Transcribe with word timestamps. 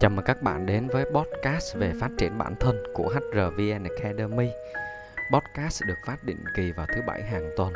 Chào 0.00 0.10
mừng 0.10 0.24
các 0.24 0.42
bạn 0.42 0.66
đến 0.66 0.88
với 0.88 1.04
podcast 1.04 1.76
về 1.76 1.92
phát 2.00 2.10
triển 2.18 2.38
bản 2.38 2.54
thân 2.60 2.82
của 2.94 3.08
HRVN 3.08 3.84
Academy. 3.96 4.50
Podcast 5.32 5.82
được 5.86 5.94
phát 6.06 6.16
định 6.24 6.44
kỳ 6.56 6.72
vào 6.72 6.86
thứ 6.94 7.02
bảy 7.06 7.22
hàng 7.22 7.50
tuần, 7.56 7.72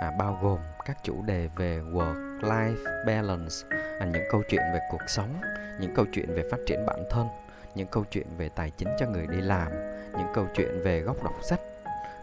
à, 0.00 0.12
bao 0.18 0.38
gồm 0.42 0.58
các 0.84 0.96
chủ 1.02 1.22
đề 1.22 1.48
về 1.56 1.80
work-life 1.92 3.04
balance, 3.06 3.54
à, 4.00 4.06
những 4.06 4.22
câu 4.30 4.42
chuyện 4.48 4.62
về 4.72 4.80
cuộc 4.90 5.02
sống, 5.08 5.40
những 5.80 5.94
câu 5.94 6.04
chuyện 6.12 6.34
về 6.34 6.42
phát 6.50 6.58
triển 6.66 6.86
bản 6.86 7.04
thân, 7.10 7.28
những 7.74 7.88
câu 7.88 8.04
chuyện 8.10 8.26
về 8.38 8.48
tài 8.48 8.70
chính 8.70 8.88
cho 8.98 9.06
người 9.06 9.26
đi 9.26 9.40
làm, 9.40 9.72
những 10.12 10.28
câu 10.34 10.46
chuyện 10.54 10.80
về 10.84 11.00
góc 11.00 11.24
đọc 11.24 11.34
sách. 11.42 11.60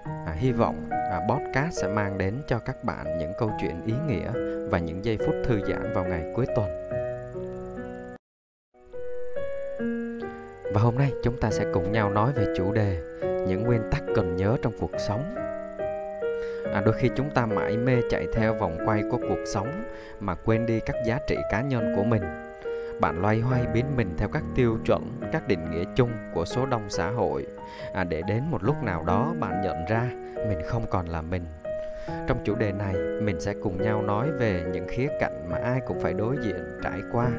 À, 0.03 0.33
hy 0.37 0.51
vọng 0.51 0.89
à, 0.89 1.21
podcast 1.29 1.81
sẽ 1.81 1.87
mang 1.87 2.17
đến 2.17 2.41
cho 2.47 2.59
các 2.59 2.83
bạn 2.83 3.17
những 3.17 3.33
câu 3.39 3.51
chuyện 3.61 3.85
ý 3.85 3.93
nghĩa 4.07 4.31
và 4.69 4.79
những 4.79 5.05
giây 5.05 5.17
phút 5.17 5.35
thư 5.45 5.61
giãn 5.67 5.93
vào 5.93 6.05
ngày 6.05 6.23
cuối 6.35 6.45
tuần. 6.55 7.02
Và 10.73 10.81
hôm 10.81 10.95
nay 10.95 11.11
chúng 11.23 11.37
ta 11.37 11.51
sẽ 11.51 11.65
cùng 11.73 11.91
nhau 11.91 12.09
nói 12.09 12.31
về 12.31 12.45
chủ 12.57 12.71
đề 12.71 12.97
những 13.47 13.63
nguyên 13.63 13.81
tắc 13.91 14.03
cần 14.15 14.35
nhớ 14.35 14.57
trong 14.61 14.73
cuộc 14.79 14.91
sống. 15.07 15.35
À, 16.73 16.81
đôi 16.85 16.93
khi 16.93 17.09
chúng 17.15 17.29
ta 17.29 17.45
mãi 17.45 17.77
mê 17.77 18.01
chạy 18.09 18.27
theo 18.33 18.53
vòng 18.53 18.77
quay 18.85 19.03
của 19.11 19.17
cuộc 19.17 19.43
sống 19.45 19.83
mà 20.19 20.35
quên 20.35 20.65
đi 20.65 20.79
các 20.79 20.95
giá 21.05 21.19
trị 21.27 21.37
cá 21.51 21.61
nhân 21.61 21.93
của 21.95 22.03
mình. 22.03 22.23
Bạn 22.99 23.21
loay 23.21 23.39
hoay 23.39 23.65
biến 23.73 23.85
mình 23.95 24.13
theo 24.17 24.27
các 24.33 24.43
tiêu 24.55 24.77
chuẩn, 24.85 25.19
các 25.31 25.47
định 25.47 25.71
nghĩa 25.71 25.83
chung 25.95 26.11
của 26.33 26.45
số 26.45 26.65
đông 26.65 26.89
xã 26.89 27.09
hội 27.09 27.45
à, 27.93 28.03
để 28.03 28.21
đến 28.27 28.43
một 28.51 28.63
lúc 28.63 28.83
nào 28.83 29.03
đó 29.03 29.33
bạn 29.39 29.61
nhận 29.61 29.85
ra 29.89 30.09
mình 30.35 30.59
không 30.67 30.85
còn 30.89 31.07
là 31.07 31.21
mình. 31.21 31.45
Trong 32.27 32.37
chủ 32.43 32.55
đề 32.55 32.71
này, 32.71 32.93
mình 33.21 33.39
sẽ 33.39 33.53
cùng 33.63 33.81
nhau 33.81 34.01
nói 34.01 34.31
về 34.31 34.63
những 34.73 34.87
khía 34.87 35.07
cạnh 35.19 35.49
mà 35.49 35.57
ai 35.57 35.79
cũng 35.87 35.99
phải 35.99 36.13
đối 36.13 36.35
diện, 36.43 36.79
trải 36.83 36.99
qua 37.11 37.29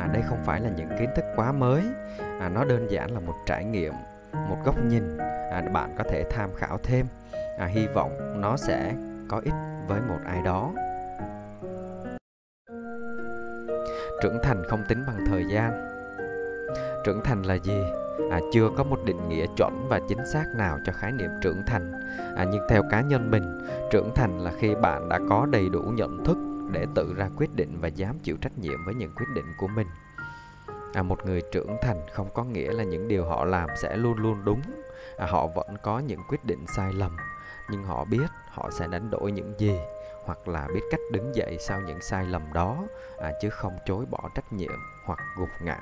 à, 0.00 0.10
đây 0.12 0.22
không 0.22 0.38
phải 0.44 0.60
là 0.60 0.70
những 0.76 0.88
kiến 0.98 1.10
thức 1.16 1.24
quá 1.36 1.52
mới. 1.52 1.82
À, 2.40 2.48
nó 2.48 2.64
đơn 2.64 2.90
giản 2.90 3.14
là 3.14 3.20
một 3.20 3.34
trải 3.46 3.64
nghiệm 3.64 3.92
một 4.32 4.56
góc 4.64 4.74
nhìn. 4.84 5.18
À, 5.50 5.62
bạn 5.72 5.94
có 5.98 6.04
thể 6.04 6.24
tham 6.30 6.50
khảo 6.56 6.78
thêm. 6.82 7.06
À, 7.58 7.66
hy 7.66 7.86
vọng 7.86 8.40
nó 8.40 8.56
sẽ 8.56 8.94
có 9.28 9.40
ích 9.44 9.54
với 9.88 10.00
một 10.00 10.18
ai 10.26 10.42
đó. 10.42 10.72
Trưởng 14.22 14.38
thành 14.42 14.62
không 14.68 14.82
tính 14.88 15.04
bằng 15.06 15.24
thời 15.26 15.44
gian. 15.50 15.72
Trưởng 17.04 17.20
thành 17.24 17.42
là 17.42 17.54
gì? 17.54 17.82
À, 18.30 18.40
chưa 18.52 18.68
có 18.76 18.84
một 18.84 18.98
định 19.04 19.28
nghĩa 19.28 19.46
chuẩn 19.56 19.86
và 19.88 20.00
chính 20.08 20.26
xác 20.26 20.44
nào 20.56 20.78
cho 20.86 20.92
khái 20.92 21.12
niệm 21.12 21.30
trưởng 21.42 21.62
thành. 21.66 21.92
À, 22.36 22.46
nhưng 22.52 22.62
theo 22.68 22.82
cá 22.90 23.00
nhân 23.00 23.30
mình 23.30 23.58
trưởng 23.90 24.10
thành 24.14 24.38
là 24.38 24.52
khi 24.58 24.74
bạn 24.74 25.08
đã 25.08 25.18
có 25.28 25.46
đầy 25.52 25.68
đủ 25.68 25.80
nhận 25.80 26.24
thức 26.24 26.36
để 26.72 26.86
tự 26.94 27.14
ra 27.16 27.28
quyết 27.36 27.50
định 27.54 27.80
và 27.80 27.88
dám 27.88 28.18
chịu 28.18 28.36
trách 28.40 28.58
nhiệm 28.58 28.84
với 28.84 28.94
những 28.94 29.12
quyết 29.16 29.28
định 29.34 29.54
của 29.58 29.68
mình. 29.68 29.86
À, 30.94 31.02
một 31.02 31.26
người 31.26 31.42
trưởng 31.52 31.76
thành 31.82 32.00
không 32.12 32.28
có 32.34 32.44
nghĩa 32.44 32.72
là 32.72 32.84
những 32.84 33.08
điều 33.08 33.24
họ 33.24 33.44
làm 33.44 33.68
sẽ 33.76 33.96
luôn 33.96 34.18
luôn 34.18 34.44
đúng. 34.44 34.60
À, 35.18 35.26
họ 35.26 35.46
vẫn 35.46 35.76
có 35.82 35.98
những 35.98 36.20
quyết 36.28 36.44
định 36.44 36.64
sai 36.76 36.92
lầm 36.92 37.16
nhưng 37.70 37.84
họ 37.84 38.04
biết 38.04 38.26
họ 38.48 38.70
sẽ 38.70 38.86
đánh 38.86 39.10
đổi 39.10 39.32
những 39.32 39.54
gì 39.58 39.78
hoặc 40.24 40.48
là 40.48 40.68
biết 40.74 40.80
cách 40.90 41.00
đứng 41.12 41.34
dậy 41.34 41.56
sau 41.60 41.80
những 41.80 42.00
sai 42.00 42.26
lầm 42.26 42.52
đó 42.52 42.84
à, 43.20 43.32
chứ 43.42 43.50
không 43.50 43.78
chối 43.86 44.06
bỏ 44.06 44.30
trách 44.34 44.52
nhiệm 44.52 44.78
hoặc 45.04 45.18
gục 45.36 45.48
ngã. 45.62 45.78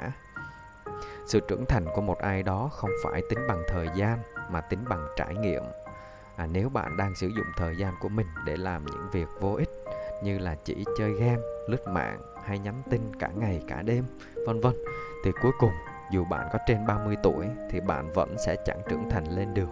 Sự 1.27 1.41
trưởng 1.48 1.64
thành 1.69 1.86
của 1.94 2.00
một 2.00 2.19
ai 2.19 2.42
đó 2.42 2.69
không 2.72 2.91
phải 3.05 3.22
tính 3.31 3.39
bằng 3.48 3.62
thời 3.69 3.89
gian 3.94 4.19
mà 4.50 4.61
tính 4.61 4.84
bằng 4.89 5.09
trải 5.16 5.34
nghiệm. 5.34 5.62
À, 6.36 6.47
nếu 6.47 6.69
bạn 6.69 6.97
đang 6.97 7.14
sử 7.14 7.27
dụng 7.28 7.47
thời 7.56 7.77
gian 7.77 7.94
của 8.00 8.09
mình 8.09 8.27
để 8.47 8.56
làm 8.56 8.84
những 8.86 9.11
việc 9.12 9.28
vô 9.41 9.55
ích 9.55 9.67
như 10.22 10.38
là 10.38 10.56
chỉ 10.64 10.84
chơi 10.98 11.12
game, 11.12 11.42
lướt 11.69 11.88
mạng 11.88 12.20
hay 12.44 12.58
nhắn 12.58 12.83
tin 12.91 13.00
cả 13.19 13.30
ngày 13.36 13.62
cả 13.69 13.83
đêm, 13.83 14.05
vân 14.47 14.60
vân 14.60 14.75
thì 15.25 15.30
cuối 15.42 15.52
cùng 15.58 15.72
dù 16.10 16.25
bạn 16.25 16.48
có 16.52 16.58
trên 16.66 16.86
30 16.86 17.16
tuổi 17.22 17.47
thì 17.70 17.80
bạn 17.80 18.12
vẫn 18.12 18.36
sẽ 18.47 18.56
chẳng 18.64 18.80
trưởng 18.88 19.10
thành 19.10 19.25
lên 19.36 19.55
được. 19.55 19.69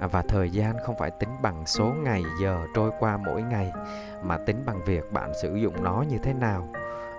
À, 0.00 0.06
và 0.06 0.22
thời 0.22 0.50
gian 0.50 0.76
không 0.84 0.94
phải 0.98 1.10
tính 1.10 1.30
bằng 1.42 1.66
số 1.66 1.94
ngày 2.02 2.22
giờ 2.40 2.66
trôi 2.74 2.90
qua 2.98 3.16
mỗi 3.16 3.42
ngày 3.42 3.72
mà 4.22 4.38
tính 4.38 4.62
bằng 4.66 4.84
việc 4.84 5.12
bạn 5.12 5.32
sử 5.42 5.54
dụng 5.54 5.84
nó 5.84 6.04
như 6.08 6.18
thế 6.22 6.32
nào. 6.32 6.68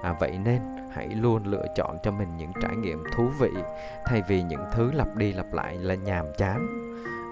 À, 0.01 0.15
vậy 0.19 0.39
nên 0.45 0.61
hãy 0.97 1.07
luôn 1.07 1.43
lựa 1.45 1.65
chọn 1.75 1.97
cho 2.03 2.11
mình 2.11 2.37
những 2.37 2.51
trải 2.61 2.75
nghiệm 2.75 3.03
thú 3.13 3.29
vị 3.39 3.51
thay 4.05 4.23
vì 4.27 4.43
những 4.43 4.65
thứ 4.73 4.91
lặp 4.91 5.15
đi 5.15 5.33
lặp 5.33 5.53
lại 5.53 5.77
là 5.77 5.95
nhàm 5.95 6.25
chán. 6.37 6.67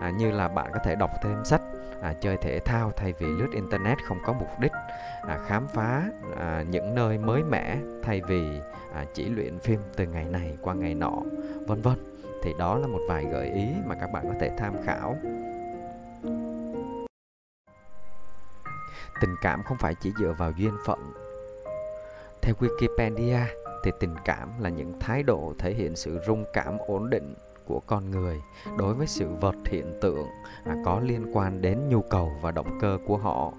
À, 0.02 0.10
như 0.10 0.32
là 0.32 0.48
bạn 0.48 0.72
có 0.74 0.80
thể 0.84 0.96
đọc 0.96 1.12
thêm 1.24 1.46
sách 1.46 1.62
à, 2.02 2.14
chơi 2.22 2.38
thể 2.38 2.60
thao 2.60 2.92
thay 2.96 3.14
vì 3.20 3.28
lướt 3.28 3.48
internet 3.54 3.98
không 4.08 4.18
có 4.26 4.34
mục 4.34 4.50
đích. 4.60 4.72
À, 5.28 5.40
khám 5.48 5.68
phá 5.68 6.04
à, 6.40 6.64
những 6.70 6.96
nơi 6.96 7.18
mới 7.18 7.44
mẻ 7.44 7.78
thay 8.04 8.22
vì 8.28 8.60
à, 8.94 9.06
chỉ 9.14 9.30
luyện 9.30 9.60
phim 9.60 9.80
từ 9.96 10.08
ngày 10.08 10.26
này 10.26 10.58
qua 10.62 10.74
ngày 10.74 10.96
nọ 10.96 11.14
vân 11.68 11.82
vân. 11.82 11.98
Thì 12.44 12.54
đó 12.60 12.78
là 12.78 12.88
một 12.88 13.02
vài 13.08 13.26
gợi 13.26 13.50
ý 13.50 13.68
mà 13.86 13.96
các 13.96 14.12
bạn 14.12 14.26
có 14.28 14.34
thể 14.40 14.52
tham 14.58 14.74
khảo. 14.86 15.18
Tình 19.22 19.36
cảm 19.42 19.64
không 19.64 19.78
phải 19.78 19.96
chỉ 20.02 20.14
dựa 20.20 20.36
vào 20.38 20.52
duyên 20.52 20.74
phận 20.86 21.25
theo 22.46 22.56
wikipedia 22.60 23.40
thì 23.84 23.92
tình 24.00 24.16
cảm 24.26 24.50
là 24.60 24.70
những 24.70 25.00
thái 25.00 25.24
độ 25.24 25.54
thể 25.60 25.74
hiện 25.74 25.96
sự 25.96 26.20
rung 26.28 26.46
cảm 26.54 26.78
ổn 26.88 27.10
định 27.10 27.36
của 27.66 27.80
con 27.80 28.12
người 28.12 28.42
đối 28.78 28.94
với 28.94 29.08
sự 29.08 29.28
vật 29.42 29.56
hiện 29.66 30.00
tượng 30.02 30.28
có 30.86 31.00
liên 31.04 31.26
quan 31.34 31.62
đến 31.62 31.90
nhu 31.90 32.02
cầu 32.02 32.32
và 32.42 32.52
động 32.52 32.78
cơ 32.82 32.98
của 33.08 33.18
họ. 33.18 33.54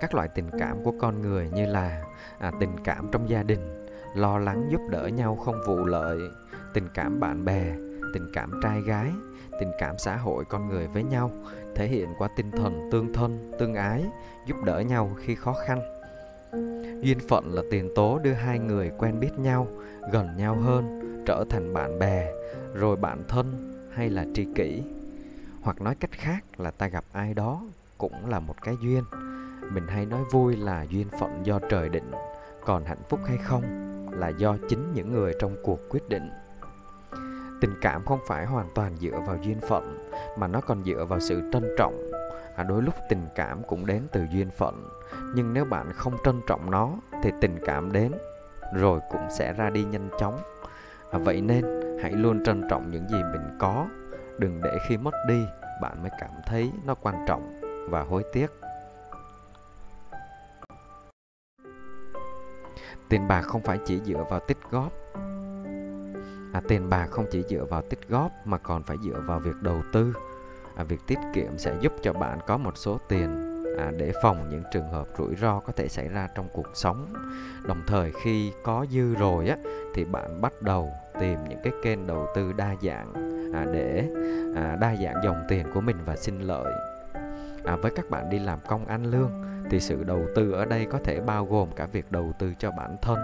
Các 0.00 0.14
loại 0.14 0.28
tình 0.34 0.50
cảm 0.58 0.84
của 0.84 0.92
con 1.00 1.20
người 1.22 1.50
như 1.54 1.66
là 1.66 2.02
à, 2.38 2.52
tình 2.60 2.76
cảm 2.84 3.08
trong 3.12 3.28
gia 3.28 3.42
đình 3.42 3.86
lo 4.14 4.38
lắng 4.38 4.68
giúp 4.70 4.80
đỡ 4.90 5.06
nhau 5.06 5.36
không 5.36 5.60
vụ 5.66 5.84
lợi 5.84 6.18
tình 6.74 6.88
cảm 6.94 7.20
bạn 7.20 7.44
bè 7.44 7.64
tình 8.14 8.30
cảm 8.34 8.60
trai 8.62 8.80
gái 8.80 9.10
tình 9.60 9.70
cảm 9.78 9.98
xã 9.98 10.16
hội 10.16 10.44
con 10.44 10.68
người 10.68 10.86
với 10.86 11.04
nhau 11.04 11.30
thể 11.74 11.86
hiện 11.86 12.08
qua 12.18 12.28
tinh 12.36 12.50
thần 12.50 12.88
tương 12.92 13.12
thân 13.12 13.52
tương 13.58 13.74
ái 13.74 14.04
giúp 14.46 14.56
đỡ 14.64 14.80
nhau 14.80 15.10
khi 15.18 15.34
khó 15.34 15.54
khăn 15.66 16.01
duyên 17.00 17.18
phận 17.28 17.54
là 17.54 17.62
tiền 17.70 17.90
tố 17.94 18.18
đưa 18.18 18.32
hai 18.32 18.58
người 18.58 18.90
quen 18.98 19.20
biết 19.20 19.38
nhau, 19.38 19.68
gần 20.12 20.36
nhau 20.36 20.56
hơn, 20.56 21.00
trở 21.26 21.44
thành 21.50 21.74
bạn 21.74 21.98
bè, 21.98 22.32
rồi 22.74 22.96
bạn 22.96 23.22
thân 23.28 23.72
hay 23.94 24.10
là 24.10 24.26
tri 24.34 24.46
kỷ. 24.54 24.82
Hoặc 25.62 25.80
nói 25.80 25.94
cách 25.94 26.10
khác 26.12 26.44
là 26.58 26.70
ta 26.70 26.86
gặp 26.86 27.04
ai 27.12 27.34
đó 27.34 27.62
cũng 27.98 28.26
là 28.26 28.40
một 28.40 28.62
cái 28.62 28.74
duyên. 28.82 29.04
Mình 29.72 29.86
hay 29.86 30.06
nói 30.06 30.20
vui 30.32 30.56
là 30.56 30.86
duyên 30.90 31.06
phận 31.20 31.46
do 31.46 31.58
trời 31.70 31.88
định, 31.88 32.10
còn 32.64 32.84
hạnh 32.84 33.02
phúc 33.08 33.20
hay 33.26 33.38
không 33.44 33.62
là 34.12 34.28
do 34.28 34.56
chính 34.68 34.92
những 34.94 35.12
người 35.12 35.34
trong 35.40 35.56
cuộc 35.62 35.80
quyết 35.90 36.08
định. 36.08 36.30
Tình 37.60 37.74
cảm 37.80 38.04
không 38.04 38.20
phải 38.26 38.46
hoàn 38.46 38.66
toàn 38.74 38.96
dựa 39.00 39.20
vào 39.26 39.38
duyên 39.44 39.60
phận, 39.68 40.10
mà 40.38 40.48
nó 40.48 40.60
còn 40.60 40.84
dựa 40.84 41.06
vào 41.08 41.20
sự 41.20 41.42
trân 41.52 41.74
trọng 41.78 42.11
à, 42.56 42.64
đôi 42.64 42.82
lúc 42.82 42.94
tình 43.08 43.26
cảm 43.34 43.62
cũng 43.62 43.86
đến 43.86 44.02
từ 44.12 44.26
duyên 44.32 44.50
phận. 44.50 44.88
Nhưng 45.34 45.54
nếu 45.54 45.64
bạn 45.64 45.92
không 45.92 46.16
trân 46.24 46.40
trọng 46.46 46.70
nó 46.70 46.90
thì 47.22 47.30
tình 47.40 47.58
cảm 47.64 47.92
đến 47.92 48.12
rồi 48.74 49.00
cũng 49.10 49.26
sẽ 49.30 49.52
ra 49.52 49.70
đi 49.70 49.84
nhanh 49.84 50.10
chóng. 50.18 50.38
À, 51.10 51.18
vậy 51.18 51.40
nên 51.40 51.64
hãy 52.02 52.12
luôn 52.12 52.44
trân 52.44 52.68
trọng 52.70 52.90
những 52.90 53.08
gì 53.08 53.22
mình 53.32 53.56
có. 53.58 53.86
Đừng 54.38 54.60
để 54.62 54.78
khi 54.88 54.96
mất 54.96 55.14
đi 55.28 55.46
bạn 55.80 56.02
mới 56.02 56.10
cảm 56.20 56.30
thấy 56.46 56.72
nó 56.84 56.94
quan 56.94 57.24
trọng 57.28 57.60
và 57.90 58.02
hối 58.02 58.24
tiếc. 58.32 58.46
Tiền 63.08 63.28
bạc 63.28 63.42
không 63.42 63.62
phải 63.62 63.78
chỉ 63.84 64.00
dựa 64.00 64.24
vào 64.30 64.40
tích 64.40 64.58
góp. 64.70 64.92
À, 66.52 66.60
tiền 66.68 66.90
bạc 66.90 67.06
không 67.10 67.26
chỉ 67.30 67.42
dựa 67.48 67.64
vào 67.64 67.82
tích 67.82 68.08
góp 68.08 68.32
mà 68.44 68.58
còn 68.58 68.82
phải 68.82 68.96
dựa 69.04 69.20
vào 69.26 69.38
việc 69.38 69.56
đầu 69.62 69.82
tư 69.92 70.14
à, 70.76 70.84
việc 70.84 71.00
tiết 71.06 71.18
kiệm 71.34 71.58
sẽ 71.58 71.74
giúp 71.80 71.92
cho 72.02 72.12
bạn 72.12 72.38
có 72.46 72.56
một 72.56 72.76
số 72.76 72.98
tiền 73.08 73.52
à, 73.78 73.90
để 73.96 74.12
phòng 74.22 74.48
những 74.50 74.62
trường 74.72 74.88
hợp 74.88 75.06
rủi 75.18 75.36
ro 75.36 75.60
có 75.60 75.72
thể 75.72 75.88
xảy 75.88 76.08
ra 76.08 76.28
trong 76.34 76.48
cuộc 76.52 76.68
sống. 76.74 77.06
Đồng 77.66 77.82
thời 77.86 78.12
khi 78.22 78.52
có 78.64 78.86
dư 78.90 79.14
rồi 79.14 79.48
á 79.48 79.56
thì 79.94 80.04
bạn 80.04 80.40
bắt 80.40 80.62
đầu 80.62 80.92
tìm 81.20 81.38
những 81.48 81.58
cái 81.64 81.72
kênh 81.82 82.06
đầu 82.06 82.26
tư 82.34 82.52
đa 82.52 82.74
dạng 82.82 83.12
à, 83.54 83.66
để 83.72 84.08
à, 84.56 84.76
đa 84.80 84.96
dạng 84.96 85.14
dòng 85.24 85.44
tiền 85.48 85.66
của 85.74 85.80
mình 85.80 85.96
và 86.04 86.16
sinh 86.16 86.40
lợi. 86.40 86.72
À, 87.64 87.76
với 87.76 87.92
các 87.96 88.10
bạn 88.10 88.30
đi 88.30 88.38
làm 88.38 88.58
công 88.68 88.86
ăn 88.86 89.04
lương 89.04 89.51
thì 89.72 89.80
sự 89.80 90.04
đầu 90.04 90.26
tư 90.34 90.52
ở 90.52 90.64
đây 90.64 90.86
có 90.90 90.98
thể 91.04 91.20
bao 91.20 91.46
gồm 91.46 91.68
cả 91.76 91.86
việc 91.86 92.12
đầu 92.12 92.32
tư 92.38 92.52
cho 92.58 92.70
bản 92.70 92.96
thân 93.02 93.18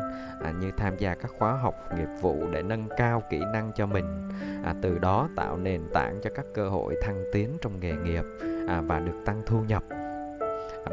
à, 0.44 0.52
như 0.60 0.70
tham 0.76 0.96
gia 0.98 1.14
các 1.14 1.30
khóa 1.38 1.52
học 1.52 1.74
nghiệp 1.96 2.08
vụ 2.20 2.46
để 2.52 2.62
nâng 2.62 2.88
cao 2.96 3.22
kỹ 3.30 3.40
năng 3.52 3.72
cho 3.76 3.86
mình 3.86 4.28
à, 4.64 4.74
từ 4.82 4.98
đó 4.98 5.28
tạo 5.36 5.56
nền 5.56 5.80
tảng 5.94 6.20
cho 6.22 6.30
các 6.34 6.44
cơ 6.54 6.68
hội 6.68 6.96
thăng 7.02 7.24
tiến 7.32 7.56
trong 7.60 7.80
nghề 7.80 7.92
nghiệp 7.92 8.24
à, 8.68 8.80
và 8.80 9.00
được 9.00 9.22
tăng 9.24 9.42
thu 9.46 9.60
nhập. 9.68 9.82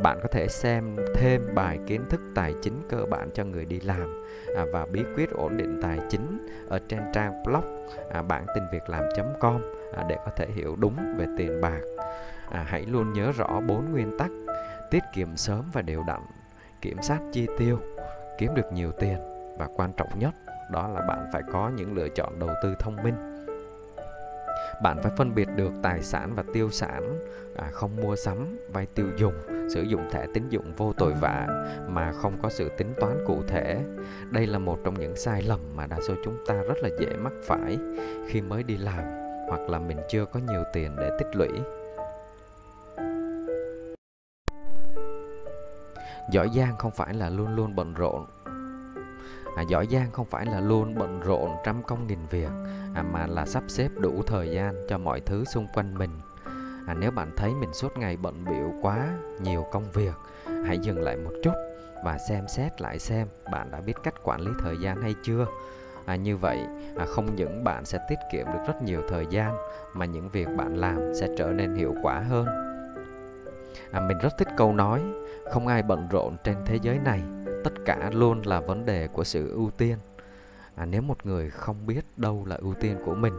Bạn 0.03 0.19
có 0.21 0.27
thể 0.31 0.47
xem 0.47 0.95
thêm 1.15 1.41
bài 1.55 1.79
kiến 1.87 2.01
thức 2.09 2.21
tài 2.35 2.53
chính 2.61 2.81
cơ 2.89 3.05
bản 3.09 3.29
cho 3.33 3.43
người 3.43 3.65
đi 3.65 3.79
làm 3.79 4.23
à, 4.55 4.65
và 4.73 4.85
bí 4.85 5.03
quyết 5.15 5.29
ổn 5.31 5.57
định 5.57 5.79
tài 5.81 5.99
chính 6.09 6.47
ở 6.69 6.79
trên 6.87 6.99
trang 7.13 7.43
blog 7.43 7.87
à, 8.09 8.21
bản 8.21 8.45
tin 8.55 8.63
việc 8.71 8.89
làm.com 8.89 9.61
à, 9.97 10.05
để 10.09 10.17
có 10.25 10.31
thể 10.35 10.47
hiểu 10.55 10.75
đúng 10.79 10.95
về 11.17 11.25
tiền 11.37 11.61
bạc. 11.61 11.81
À, 12.51 12.65
hãy 12.67 12.85
luôn 12.85 13.13
nhớ 13.13 13.31
rõ 13.31 13.61
bốn 13.67 13.91
nguyên 13.91 14.17
tắc 14.17 14.31
tiết 14.91 15.03
kiệm 15.13 15.37
sớm 15.37 15.69
và 15.73 15.81
đều 15.81 16.03
đặn 16.07 16.21
kiểm 16.81 16.97
soát 17.01 17.19
chi 17.31 17.47
tiêu 17.57 17.79
kiếm 18.37 18.55
được 18.55 18.73
nhiều 18.73 18.91
tiền 18.99 19.17
và 19.57 19.67
quan 19.75 19.93
trọng 19.97 20.19
nhất 20.19 20.33
đó 20.71 20.87
là 20.87 21.01
bạn 21.01 21.25
phải 21.33 21.41
có 21.51 21.71
những 21.75 21.93
lựa 21.93 22.09
chọn 22.09 22.39
đầu 22.39 22.49
tư 22.63 22.75
thông 22.79 22.95
minh. 23.03 23.45
Bạn 24.83 24.97
phải 25.03 25.11
phân 25.17 25.35
biệt 25.35 25.47
được 25.55 25.71
tài 25.83 26.03
sản 26.03 26.35
và 26.35 26.43
tiêu 26.53 26.69
sản 26.69 27.19
à, 27.55 27.69
không 27.71 27.95
mua 27.95 28.15
sắm 28.15 28.57
vay 28.73 28.85
tiêu 28.85 29.07
dùng 29.17 29.33
sử 29.69 29.81
dụng 29.81 30.09
thẻ 30.11 30.25
tín 30.33 30.49
dụng 30.49 30.73
vô 30.77 30.93
tội 30.97 31.13
vạ 31.13 31.47
mà 31.87 32.11
không 32.11 32.37
có 32.41 32.49
sự 32.49 32.69
tính 32.77 32.93
toán 32.99 33.17
cụ 33.25 33.43
thể. 33.47 33.79
Đây 34.29 34.47
là 34.47 34.59
một 34.59 34.79
trong 34.83 34.99
những 34.99 35.15
sai 35.15 35.41
lầm 35.41 35.59
mà 35.75 35.87
đa 35.87 35.97
số 36.07 36.13
chúng 36.23 36.37
ta 36.47 36.53
rất 36.53 36.77
là 36.81 36.89
dễ 36.99 37.17
mắc 37.17 37.33
phải 37.43 37.77
khi 38.27 38.41
mới 38.41 38.63
đi 38.63 38.77
làm 38.77 39.03
hoặc 39.47 39.69
là 39.69 39.79
mình 39.79 39.97
chưa 40.09 40.25
có 40.25 40.39
nhiều 40.39 40.63
tiền 40.73 40.95
để 40.99 41.09
tích 41.19 41.35
lũy. 41.35 41.49
Giỏi 46.31 46.49
giang 46.55 46.77
không 46.77 46.91
phải 46.91 47.13
là 47.13 47.29
luôn 47.29 47.55
luôn 47.55 47.75
bận 47.75 47.93
rộn. 47.93 48.25
À, 49.55 49.63
giỏi 49.69 49.87
giang 49.91 50.11
không 50.11 50.25
phải 50.25 50.45
là 50.45 50.59
luôn 50.59 50.95
bận 50.95 51.19
rộn 51.19 51.51
trăm 51.65 51.83
công 51.83 52.07
nghìn 52.07 52.19
việc 52.29 52.49
à, 52.95 53.03
mà 53.03 53.27
là 53.27 53.45
sắp 53.45 53.63
xếp 53.67 53.89
đủ 53.99 54.21
thời 54.27 54.49
gian 54.49 54.75
cho 54.89 54.97
mọi 54.97 55.19
thứ 55.19 55.45
xung 55.45 55.67
quanh 55.73 55.97
mình. 55.97 56.09
À, 56.87 56.93
nếu 56.99 57.11
bạn 57.11 57.31
thấy 57.37 57.53
mình 57.53 57.73
suốt 57.73 57.97
ngày 57.97 58.17
bận 58.17 58.45
biểu 58.45 58.71
quá 58.81 59.09
nhiều 59.41 59.65
công 59.71 59.91
việc 59.91 60.13
hãy 60.65 60.79
dừng 60.79 61.01
lại 61.01 61.17
một 61.17 61.31
chút 61.43 61.53
và 62.03 62.17
xem 62.17 62.47
xét 62.47 62.81
lại 62.81 62.99
xem 62.99 63.27
bạn 63.51 63.71
đã 63.71 63.81
biết 63.81 63.93
cách 64.03 64.13
quản 64.23 64.41
lý 64.41 64.51
thời 64.59 64.75
gian 64.81 65.01
hay 65.01 65.15
chưa. 65.23 65.47
À, 66.05 66.15
như 66.15 66.37
vậy 66.37 66.59
à, 66.97 67.05
không 67.05 67.35
những 67.35 67.63
bạn 67.63 67.85
sẽ 67.85 67.99
tiết 68.09 68.19
kiệm 68.31 68.45
được 68.45 68.59
rất 68.67 68.81
nhiều 68.81 69.01
thời 69.09 69.25
gian 69.29 69.55
mà 69.93 70.05
những 70.05 70.29
việc 70.29 70.47
bạn 70.57 70.75
làm 70.75 71.13
sẽ 71.19 71.27
trở 71.37 71.47
nên 71.47 71.75
hiệu 71.75 71.93
quả 72.03 72.19
hơn 72.19 72.74
à, 73.91 73.99
mình 73.99 74.17
rất 74.17 74.33
thích 74.37 74.47
câu 74.57 74.73
nói 74.73 75.03
không 75.51 75.67
ai 75.67 75.83
bận 75.83 76.07
rộn 76.11 76.37
trên 76.43 76.57
thế 76.65 76.79
giới 76.81 76.99
này 76.99 77.21
tất 77.63 77.73
cả 77.85 78.09
luôn 78.13 78.41
là 78.45 78.59
vấn 78.59 78.85
đề 78.85 79.07
của 79.07 79.23
sự 79.23 79.51
ưu 79.51 79.71
tiên. 79.71 79.97
À, 80.75 80.85
nếu 80.85 81.01
một 81.01 81.25
người 81.25 81.49
không 81.49 81.85
biết 81.85 82.05
đâu 82.17 82.45
là 82.45 82.55
ưu 82.55 82.73
tiên 82.73 82.97
của 83.05 83.15
mình 83.15 83.33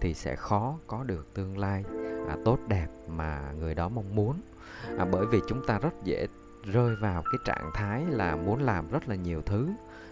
thì 0.00 0.14
sẽ 0.14 0.36
khó 0.36 0.78
có 0.86 1.04
được 1.04 1.34
tương 1.34 1.58
lai 1.58 1.84
à, 2.28 2.36
tốt 2.44 2.58
đẹp 2.68 2.86
mà 3.08 3.52
người 3.58 3.74
đó 3.74 3.88
mong 3.88 4.14
muốn. 4.14 4.40
À, 4.98 5.04
bởi 5.04 5.26
vì 5.26 5.40
chúng 5.48 5.66
ta 5.66 5.78
rất 5.78 6.04
dễ 6.04 6.26
rơi 6.62 6.96
vào 6.96 7.22
cái 7.22 7.38
trạng 7.44 7.70
thái 7.74 8.04
là 8.08 8.36
muốn 8.36 8.62
làm 8.62 8.90
rất 8.90 9.08
là 9.08 9.14
nhiều 9.14 9.42
thứ 9.46 9.68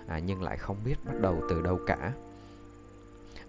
à, 0.06 0.18
nhưng 0.18 0.42
lại 0.42 0.56
không 0.56 0.76
biết 0.84 0.94
bắt 1.04 1.20
đầu 1.20 1.42
từ 1.48 1.62
đâu 1.62 1.78
cả 1.86 2.12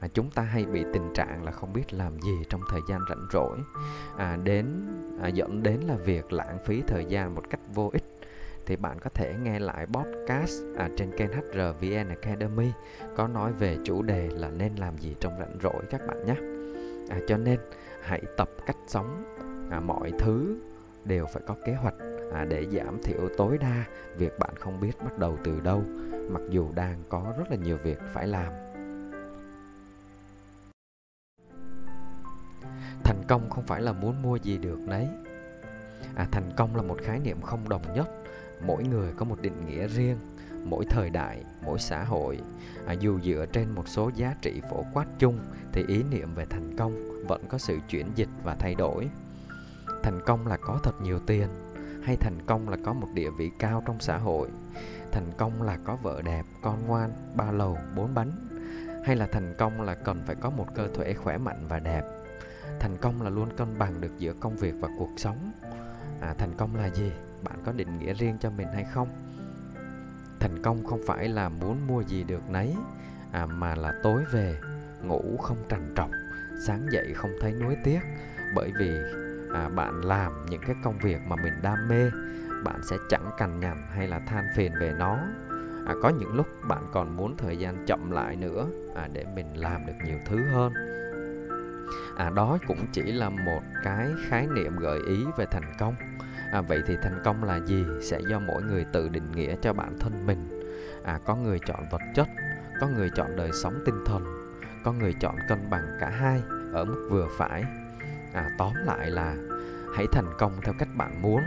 mà 0.04 0.10
chúng 0.14 0.32
ta 0.32 0.42
hay 0.42 0.66
bị 0.66 0.86
tình 0.94 1.14
trạng 1.14 1.44
là 1.44 1.52
không 1.52 1.74
biết 1.74 1.94
làm 1.94 2.20
gì 2.20 2.44
trong 2.50 2.62
thời 2.70 2.82
gian 2.90 3.00
rảnh 3.10 3.28
rỗi 3.32 3.58
à, 4.18 4.38
đến 4.44 4.66
à, 5.22 5.28
dẫn 5.28 5.64
đến 5.64 5.80
là 5.88 5.96
việc 5.96 6.34
lãng 6.34 6.58
phí 6.66 6.82
thời 6.88 7.06
gian 7.06 7.36
một 7.36 7.44
cách 7.50 7.60
vô 7.74 7.90
ích 7.94 8.04
thì 8.66 8.76
bạn 8.76 9.00
có 9.00 9.10
thể 9.10 9.36
nghe 9.44 9.60
lại 9.60 9.86
podcast 9.86 10.64
à, 10.78 10.90
trên 10.98 11.12
kênh 11.18 11.30
HRVN 11.32 12.10
Academy 12.10 12.72
có 13.16 13.28
nói 13.28 13.52
về 13.54 13.78
chủ 13.84 14.02
đề 14.02 14.30
là 14.34 14.50
nên 14.50 14.76
làm 14.76 14.98
gì 14.98 15.16
trong 15.20 15.40
rảnh 15.40 15.58
rỗi 15.64 15.84
các 15.90 16.02
bạn 16.08 16.26
nhé. 16.26 16.36
À, 17.10 17.20
cho 17.28 17.38
nên 17.38 17.60
hãy 18.02 18.22
tập 18.38 18.50
cách 18.66 18.78
sống 18.88 19.24
à, 19.72 19.80
mọi 19.80 20.12
thứ 20.20 20.58
đều 21.06 21.26
phải 21.26 21.44
có 21.48 21.56
kế 21.66 21.74
hoạch 21.74 21.96
à, 22.34 22.46
để 22.50 22.66
giảm 22.72 23.02
thiểu 23.04 23.30
tối 23.38 23.58
đa 23.58 23.86
việc 24.18 24.40
bạn 24.40 24.56
không 24.60 24.80
biết 24.80 24.92
bắt 25.04 25.18
đầu 25.18 25.38
từ 25.44 25.60
đâu 25.60 25.84
mặc 26.30 26.42
dù 26.50 26.72
đang 26.76 26.98
có 27.10 27.34
rất 27.38 27.46
là 27.50 27.58
nhiều 27.58 27.78
việc 27.78 28.00
phải 28.14 28.28
làm. 28.28 28.62
Công 33.33 33.50
không 33.50 33.63
phải 33.63 33.81
là 33.81 33.91
muốn 33.91 34.21
mua 34.21 34.35
gì 34.35 34.57
được 34.57 34.80
đấy. 34.88 35.07
À, 36.15 36.27
thành 36.31 36.51
công 36.57 36.75
là 36.75 36.81
một 36.81 36.97
khái 37.03 37.19
niệm 37.19 37.41
không 37.41 37.69
đồng 37.69 37.81
nhất. 37.95 38.09
Mỗi 38.65 38.83
người 38.83 39.13
có 39.18 39.25
một 39.25 39.41
định 39.41 39.65
nghĩa 39.65 39.88
riêng 39.88 40.18
mỗi 40.63 40.85
thời 40.89 41.09
đại 41.09 41.44
mỗi 41.65 41.80
xã 41.80 42.03
hội. 42.03 42.39
À, 42.85 42.94
dù 42.94 43.19
dựa 43.19 43.45
trên 43.53 43.69
một 43.69 43.88
số 43.88 44.12
giá 44.15 44.35
trị 44.41 44.62
phổ 44.69 44.85
quát 44.94 45.06
chung 45.19 45.39
thì 45.71 45.85
ý 45.88 46.03
niệm 46.03 46.35
về 46.35 46.45
thành 46.45 46.77
công 46.77 47.25
vẫn 47.27 47.41
có 47.50 47.57
sự 47.57 47.77
chuyển 47.89 48.12
dịch 48.15 48.30
và 48.44 48.56
thay 48.56 48.75
đổi. 48.75 49.09
Thành 50.03 50.21
công 50.25 50.47
là 50.47 50.57
có 50.57 50.80
thật 50.83 51.01
nhiều 51.01 51.19
tiền 51.19 51.47
hay 52.03 52.15
thành 52.15 52.38
công 52.45 52.69
là 52.69 52.77
có 52.85 52.94
một 52.94 53.07
địa 53.13 53.30
vị 53.38 53.51
cao 53.59 53.83
trong 53.85 54.00
xã 54.00 54.18
hội? 54.18 54.50
Thành 55.12 55.31
công 55.38 55.62
là 55.62 55.77
có 55.85 55.95
vợ 55.95 56.21
đẹp 56.21 56.45
con 56.62 56.88
ngoan 56.88 57.12
ba 57.35 57.51
lầu 57.51 57.77
bốn 57.95 58.13
bánh? 58.13 58.31
Hay 59.06 59.15
là 59.15 59.27
thành 59.31 59.56
công 59.57 59.81
là 59.81 59.95
cần 59.95 60.24
phải 60.25 60.35
có 60.35 60.50
một 60.50 60.68
cơ 60.75 60.88
thể 60.88 61.13
khỏe 61.13 61.38
mạnh 61.38 61.65
và 61.69 61.80
đẹp? 61.80 62.23
Thành 62.83 62.97
công 62.97 63.21
là 63.21 63.30
luôn 63.30 63.50
cân 63.57 63.68
bằng 63.80 64.01
được 64.01 64.12
giữa 64.18 64.33
công 64.39 64.56
việc 64.56 64.74
và 64.80 64.89
cuộc 64.97 65.09
sống. 65.18 65.51
À, 66.21 66.33
thành 66.38 66.53
công 66.57 66.75
là 66.75 66.89
gì? 66.89 67.12
Bạn 67.44 67.56
có 67.65 67.71
định 67.71 68.00
nghĩa 68.00 68.13
riêng 68.13 68.38
cho 68.39 68.50
mình 68.50 68.68
hay 68.74 68.85
không? 68.94 69.07
Thành 70.39 70.62
công 70.63 70.85
không 70.85 71.01
phải 71.07 71.27
là 71.27 71.50
muốn 71.50 71.88
mua 71.88 72.03
gì 72.03 72.24
được 72.24 72.50
nấy 72.50 72.75
à, 73.31 73.45
mà 73.45 73.75
là 73.75 73.94
tối 74.03 74.24
về 74.33 74.56
ngủ 75.03 75.38
không 75.38 75.57
trằn 75.69 75.94
trọc 75.95 76.09
sáng 76.68 76.88
dậy 76.91 77.13
không 77.15 77.31
thấy 77.41 77.51
nuối 77.51 77.75
tiếc. 77.83 78.00
Bởi 78.56 78.71
vì 78.80 78.91
à, 79.53 79.69
bạn 79.69 80.01
làm 80.01 80.45
những 80.50 80.62
cái 80.68 80.75
công 80.83 80.97
việc 80.97 81.19
mà 81.27 81.35
mình 81.35 81.53
đam 81.62 81.88
mê 81.88 82.12
bạn 82.63 82.81
sẽ 82.89 82.95
chẳng 83.09 83.30
cằn 83.38 83.59
nhằn 83.59 83.88
hay 83.95 84.07
là 84.07 84.19
than 84.19 84.45
phiền 84.56 84.71
về 84.80 84.94
nó. 85.00 85.19
À, 85.88 85.94
có 86.01 86.09
những 86.09 86.35
lúc 86.35 86.47
bạn 86.68 86.83
còn 86.94 87.18
muốn 87.18 87.38
thời 87.38 87.57
gian 87.57 87.85
chậm 87.85 88.12
lại 88.12 88.35
nữa 88.35 88.68
à, 88.95 89.09
để 89.13 89.25
mình 89.35 89.57
làm 89.57 89.85
được 89.85 89.94
nhiều 90.06 90.18
thứ 90.25 90.44
hơn 90.53 90.74
à, 92.18 92.30
đó 92.30 92.57
cũng 92.68 92.85
chỉ 92.91 93.01
là 93.01 93.30
một 93.30 93.62
cái 93.83 94.12
khái 94.30 94.47
niệm 94.47 94.77
gợi 94.77 95.00
ý 95.07 95.25
về 95.38 95.45
thành 95.51 95.74
công. 95.80 95.95
À, 96.51 96.62
vậy 96.62 96.81
thì 96.88 96.95
thành 97.03 97.21
công 97.24 97.44
là 97.44 97.59
gì? 97.59 97.85
Sẽ 98.01 98.19
do 98.30 98.39
mỗi 98.39 98.63
người 98.63 98.85
tự 98.94 99.09
định 99.09 99.31
nghĩa 99.31 99.56
cho 99.62 99.74
bản 99.74 100.00
thân 100.00 100.25
mình. 100.25 100.63
À, 101.03 101.19
có 101.25 101.35
người 101.35 101.59
chọn 101.65 101.85
vật 101.91 102.01
chất 102.15 102.27
có 102.80 102.88
người 102.88 103.09
chọn 103.15 103.35
đời 103.35 103.51
sống 103.53 103.74
tinh 103.85 104.03
thần 104.06 104.44
có 104.83 104.94
người 104.94 105.13
chọn 105.13 105.35
cân 105.50 105.69
bằng 105.69 105.97
cả 106.00 106.09
hai 106.09 106.41
ở 106.74 106.85
mức 106.85 107.07
vừa 107.12 107.27
phải. 107.38 107.63
À, 108.33 108.50
tóm 108.57 108.74
lại 108.85 109.09
là 109.09 109.35
hãy 109.95 110.06
thành 110.12 110.33
công 110.38 110.62
theo 110.63 110.74
cách 110.80 110.89
bạn 110.95 111.21
muốn 111.21 111.41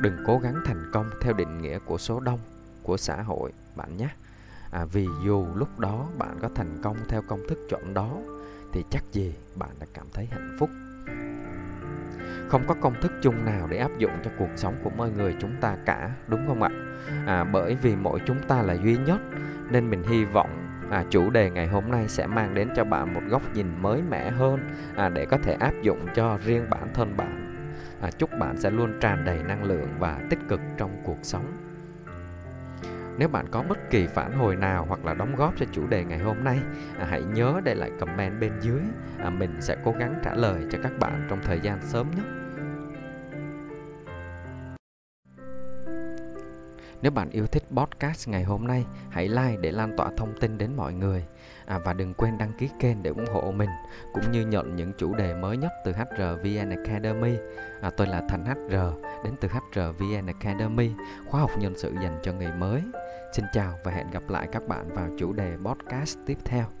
đừng 0.00 0.16
cố 0.26 0.38
gắng 0.38 0.54
thành 0.64 0.90
công 0.92 1.10
theo 1.22 1.32
định 1.32 1.62
nghĩa 1.62 1.78
của 1.78 1.98
số 1.98 2.20
đông 2.20 2.38
của 2.82 2.96
xã 2.96 3.22
hội 3.22 3.52
bạn 3.76 3.96
nhé. 3.96 4.08
À, 4.70 4.84
vì 4.84 5.06
dù 5.24 5.46
lúc 5.54 5.78
đó 5.78 6.06
bạn 6.18 6.38
có 6.42 6.48
thành 6.54 6.78
công 6.82 6.96
theo 7.08 7.22
công 7.28 7.40
thức 7.48 7.58
chuẩn 7.68 7.94
đó 7.94 8.10
thì 8.72 8.84
chắc 8.90 9.04
gì 9.12 9.34
bạn 9.54 9.70
đã 9.80 9.86
cảm 9.94 10.06
thấy 10.12 10.28
hạnh 10.30 10.56
phúc. 10.58 10.70
Không 12.48 12.62
có 12.66 12.74
công 12.80 13.00
thức 13.00 13.12
chung 13.22 13.44
nào 13.44 13.66
để 13.70 13.76
áp 13.76 13.90
dụng 13.98 14.12
cho 14.24 14.30
cuộc 14.38 14.50
sống 14.56 14.74
của 14.82 14.90
mọi 14.90 15.10
người 15.10 15.36
chúng 15.40 15.54
ta 15.60 15.76
cả 15.84 16.10
đúng 16.28 16.46
không 16.46 16.62
ạ? 16.62 16.70
À, 17.26 17.44
bởi 17.44 17.74
vì 17.74 17.96
mỗi 17.96 18.20
chúng 18.26 18.38
ta 18.48 18.62
là 18.62 18.74
duy 18.74 18.96
nhất 18.96 19.20
nên 19.70 19.90
mình 19.90 20.02
hy 20.02 20.24
vọng 20.24 20.68
à, 20.90 21.04
chủ 21.10 21.30
đề 21.30 21.50
ngày 21.50 21.66
hôm 21.66 21.90
nay 21.90 22.08
sẽ 22.08 22.26
mang 22.26 22.54
đến 22.54 22.68
cho 22.76 22.84
bạn 22.84 23.14
một 23.14 23.20
góc 23.28 23.42
nhìn 23.54 23.82
mới 23.82 24.02
mẻ 24.02 24.30
hơn 24.30 24.60
à, 24.96 25.08
để 25.08 25.26
có 25.26 25.38
thể 25.38 25.52
áp 25.52 25.72
dụng 25.82 26.06
cho 26.14 26.38
riêng 26.44 26.70
bản 26.70 26.88
thân 26.94 27.16
bạn. 27.16 27.44
À, 28.02 28.10
chúc 28.10 28.30
bạn 28.38 28.56
sẽ 28.56 28.70
luôn 28.70 28.92
tràn 29.00 29.24
đầy 29.24 29.42
năng 29.42 29.64
lượng 29.64 29.88
và 29.98 30.20
tích 30.30 30.38
cực 30.48 30.60
trong 30.76 30.90
cuộc 31.04 31.18
sống 31.22 31.67
nếu 33.18 33.28
bạn 33.28 33.46
có 33.50 33.62
bất 33.62 33.78
kỳ 33.90 34.06
phản 34.06 34.32
hồi 34.32 34.56
nào 34.56 34.84
hoặc 34.88 35.04
là 35.04 35.14
đóng 35.14 35.36
góp 35.36 35.54
cho 35.58 35.66
chủ 35.72 35.86
đề 35.86 36.04
ngày 36.04 36.18
hôm 36.18 36.44
nay, 36.44 36.58
à, 36.98 37.06
hãy 37.10 37.22
nhớ 37.22 37.60
để 37.64 37.74
lại 37.74 37.90
comment 38.00 38.40
bên 38.40 38.52
dưới. 38.60 38.80
À, 39.18 39.30
mình 39.30 39.56
sẽ 39.60 39.76
cố 39.84 39.92
gắng 39.92 40.14
trả 40.24 40.34
lời 40.34 40.62
cho 40.70 40.78
các 40.82 40.92
bạn 41.00 41.26
trong 41.30 41.38
thời 41.44 41.60
gian 41.60 41.78
sớm 41.82 42.10
nhất. 42.16 42.24
Nếu 47.02 47.12
bạn 47.12 47.30
yêu 47.30 47.46
thích 47.46 47.62
podcast 47.76 48.28
ngày 48.28 48.44
hôm 48.44 48.66
nay, 48.66 48.84
hãy 49.10 49.28
like 49.28 49.56
để 49.60 49.72
lan 49.72 49.96
tỏa 49.96 50.10
thông 50.16 50.34
tin 50.40 50.58
đến 50.58 50.70
mọi 50.76 50.92
người. 50.92 51.24
À, 51.66 51.78
và 51.78 51.92
đừng 51.92 52.14
quên 52.14 52.38
đăng 52.38 52.52
ký 52.58 52.68
kênh 52.80 53.02
để 53.02 53.10
ủng 53.10 53.26
hộ 53.32 53.52
mình, 53.56 53.70
cũng 54.12 54.32
như 54.32 54.46
nhận 54.46 54.76
những 54.76 54.92
chủ 54.98 55.14
đề 55.14 55.34
mới 55.34 55.56
nhất 55.56 55.72
từ 55.84 55.92
HRVN 55.92 56.70
Academy. 56.70 57.36
À, 57.80 57.90
tôi 57.90 58.06
là 58.06 58.22
Thành 58.28 58.44
HR, 58.44 58.74
đến 59.24 59.34
từ 59.40 59.48
HRVN 59.48 60.26
Academy, 60.26 60.90
khóa 61.26 61.40
học 61.40 61.50
nhân 61.58 61.78
sự 61.78 61.94
dành 62.02 62.18
cho 62.22 62.32
người 62.32 62.52
mới. 62.52 62.82
Xin 63.32 63.44
chào 63.52 63.78
và 63.84 63.92
hẹn 63.92 64.10
gặp 64.10 64.22
lại 64.28 64.48
các 64.52 64.68
bạn 64.68 64.94
vào 64.94 65.08
chủ 65.18 65.32
đề 65.32 65.56
podcast 65.64 66.18
tiếp 66.26 66.38
theo. 66.44 66.77